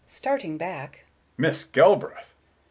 [0.07, 1.05] Starting back,
[1.37, 2.33] "Miss Galbraith!"